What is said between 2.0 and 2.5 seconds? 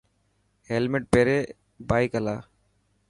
هلاءِ.